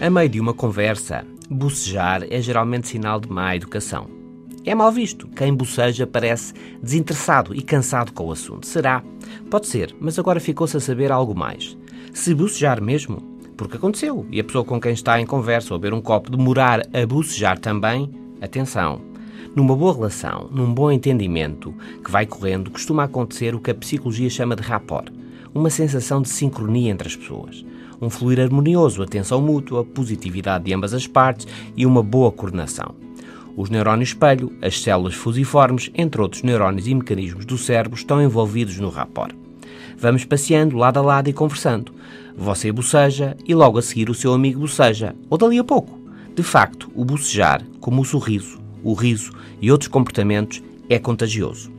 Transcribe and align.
A 0.00 0.08
meio 0.08 0.30
de 0.30 0.40
uma 0.40 0.54
conversa, 0.54 1.26
bocejar 1.50 2.24
é 2.30 2.40
geralmente 2.40 2.88
sinal 2.88 3.20
de 3.20 3.30
má 3.30 3.54
educação. 3.54 4.06
É 4.64 4.74
mal 4.74 4.90
visto. 4.90 5.28
Quem 5.28 5.52
boceja 5.52 6.06
parece 6.06 6.54
desinteressado 6.82 7.54
e 7.54 7.60
cansado 7.60 8.10
com 8.10 8.24
o 8.24 8.32
assunto. 8.32 8.66
Será? 8.66 9.04
Pode 9.50 9.66
ser, 9.66 9.94
mas 10.00 10.18
agora 10.18 10.40
ficou-se 10.40 10.74
a 10.74 10.80
saber 10.80 11.12
algo 11.12 11.38
mais. 11.38 11.76
Se 12.14 12.34
bocejar 12.34 12.80
mesmo, 12.80 13.20
porque 13.58 13.76
aconteceu, 13.76 14.26
e 14.30 14.40
a 14.40 14.44
pessoa 14.44 14.64
com 14.64 14.80
quem 14.80 14.92
está 14.92 15.20
em 15.20 15.26
conversa 15.26 15.74
ou 15.74 15.76
a 15.76 15.78
beber 15.78 15.94
um 15.94 16.00
copo 16.00 16.30
demorar 16.30 16.80
a 16.94 17.06
bocejar 17.06 17.58
também, 17.58 18.10
atenção. 18.40 19.02
Numa 19.54 19.76
boa 19.76 19.92
relação, 19.92 20.48
num 20.50 20.72
bom 20.72 20.90
entendimento 20.90 21.74
que 22.02 22.10
vai 22.10 22.24
correndo, 22.24 22.70
costuma 22.70 23.04
acontecer 23.04 23.54
o 23.54 23.60
que 23.60 23.70
a 23.70 23.74
psicologia 23.74 24.30
chama 24.30 24.56
de 24.56 24.62
rapport, 24.62 25.12
uma 25.54 25.68
sensação 25.68 26.22
de 26.22 26.30
sincronia 26.30 26.90
entre 26.90 27.06
as 27.06 27.16
pessoas 27.16 27.66
um 28.00 28.08
fluir 28.08 28.40
harmonioso, 28.40 29.02
atenção 29.02 29.40
mútua, 29.40 29.84
positividade 29.84 30.64
de 30.64 30.74
ambas 30.74 30.94
as 30.94 31.06
partes 31.06 31.46
e 31.76 31.84
uma 31.84 32.02
boa 32.02 32.32
coordenação. 32.32 32.94
Os 33.56 33.68
neurónios 33.68 34.10
espelho, 34.10 34.52
as 34.62 34.80
células 34.80 35.14
fusiformes, 35.14 35.90
entre 35.94 36.22
outros 36.22 36.42
neurónios 36.42 36.86
e 36.86 36.94
mecanismos 36.94 37.44
do 37.44 37.58
cérebro, 37.58 37.98
estão 37.98 38.22
envolvidos 38.22 38.78
no 38.78 38.88
rapport. 38.88 39.34
Vamos 39.98 40.24
passeando 40.24 40.76
lado 40.76 40.98
a 40.98 41.02
lado 41.02 41.28
e 41.28 41.32
conversando. 41.32 41.92
Você 42.36 42.72
boceja 42.72 43.36
e 43.46 43.54
logo 43.54 43.76
a 43.78 43.82
seguir 43.82 44.08
o 44.08 44.14
seu 44.14 44.32
amigo 44.32 44.60
boceja, 44.60 45.14
ou 45.28 45.36
dali 45.36 45.58
a 45.58 45.64
pouco. 45.64 45.98
De 46.34 46.42
facto, 46.42 46.90
o 46.94 47.04
bocejar, 47.04 47.62
como 47.80 48.00
o 48.00 48.04
sorriso, 48.04 48.58
o 48.82 48.94
riso 48.94 49.32
e 49.60 49.70
outros 49.70 49.88
comportamentos, 49.88 50.62
é 50.88 50.98
contagioso. 50.98 51.70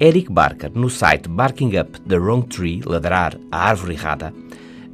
Eric 0.00 0.32
Barker, 0.32 0.70
no 0.74 0.88
site 0.88 1.28
Barking 1.28 1.78
Up 1.78 2.00
the 2.00 2.16
Wrong 2.16 2.46
Tree, 2.46 2.80
ladrar 2.84 3.38
a 3.50 3.68
árvore 3.68 3.94
errada, 3.94 4.32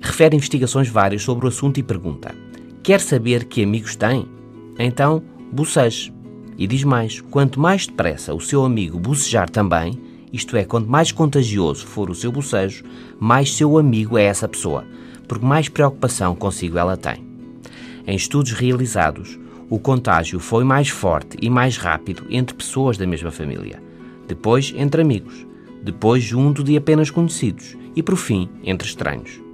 refere 0.00 0.36
investigações 0.36 0.88
várias 0.88 1.22
sobre 1.22 1.46
o 1.46 1.48
assunto 1.48 1.78
e 1.78 1.82
pergunta: 1.82 2.34
Quer 2.82 3.00
saber 3.00 3.44
que 3.44 3.62
amigos 3.62 3.96
tem? 3.96 4.27
Então, 4.78 5.22
boceje. 5.52 6.12
E 6.56 6.66
diz 6.66 6.84
mais: 6.84 7.20
quanto 7.20 7.60
mais 7.60 7.86
depressa 7.86 8.34
o 8.34 8.40
seu 8.40 8.64
amigo 8.64 8.98
bocejar 8.98 9.48
também, 9.48 9.98
isto 10.32 10.56
é, 10.56 10.64
quanto 10.64 10.88
mais 10.88 11.12
contagioso 11.12 11.86
for 11.86 12.10
o 12.10 12.14
seu 12.14 12.30
bocejo, 12.30 12.84
mais 13.18 13.55
seu 13.55 13.78
amigo 13.78 14.18
é 14.18 14.24
essa 14.24 14.48
pessoa, 14.48 14.84
porque 15.27 15.44
mais 15.44 15.68
preocupação 15.68 16.34
consigo 16.34 16.78
ela 16.78 16.96
tem. 16.96 17.27
Em 18.06 18.16
estudos 18.16 18.52
realizados, 18.52 19.38
o 19.70 19.78
contágio 19.78 20.40
foi 20.40 20.64
mais 20.64 20.88
forte 20.88 21.36
e 21.42 21.50
mais 21.50 21.77
rápido 21.77 22.27
entre 22.30 22.56
pessoas 22.56 22.96
da 22.96 23.06
mesma 23.06 23.30
família, 23.30 23.83
depois 24.27 24.72
entre 24.77 25.02
amigos, 25.02 25.46
depois 25.83 26.22
junto 26.22 26.64
de 26.64 26.77
apenas 26.77 27.10
conhecidos 27.10 27.77
e, 27.94 28.02
por 28.02 28.16
fim, 28.16 28.48
entre 28.64 28.88
estranhos. 28.88 29.47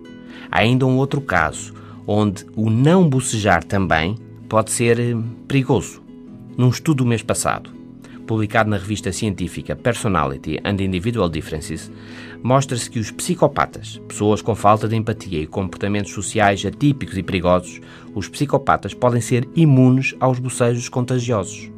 Há 0.51 0.61
ainda 0.61 0.87
um 0.87 0.97
outro 0.97 1.21
caso, 1.21 1.75
onde 2.07 2.45
o 2.57 2.71
não 2.71 3.09
bocejar 3.09 3.65
também 3.65 4.17
pode 4.49 4.71
ser 4.71 4.99
eh, 4.99 5.17
perigoso. 5.49 6.03
Num 6.57 6.69
estudo 6.69 6.99
do 6.99 7.07
mês 7.07 7.23
passado, 7.23 7.71
publicado 8.27 8.71
na 8.71 8.77
revista 8.77 9.13
científica 9.13 9.75
Personality 9.75 10.61
and 10.65 10.83
Individual 10.83 11.29
Differences, 11.29 11.91
mostra-se 12.43 12.91
que 12.91 12.99
os 12.99 13.11
psicopatas, 13.11 14.01
pessoas 14.07 14.43
com 14.43 14.55
falta 14.55 14.89
de 14.89 14.97
empatia 14.97 15.41
e 15.41 15.47
comportamentos 15.47 16.13
sociais 16.13 16.65
atípicos 16.65 17.17
e 17.17 17.23
perigosos, 17.23 17.81
os 18.15 18.29
psicopatas 18.29 18.95
podem 18.95 19.21
ser 19.21 19.48
imunes 19.55 20.15
aos 20.21 20.39
bocejos 20.39 20.89
contagiosos. 20.89 21.71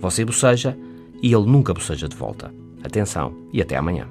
Você 0.00 0.24
boceja 0.24 0.76
e 1.22 1.32
ele 1.32 1.46
nunca 1.46 1.74
boceja 1.74 2.08
de 2.08 2.16
volta. 2.16 2.52
Atenção 2.82 3.34
e 3.52 3.62
até 3.62 3.76
amanhã. 3.76 4.08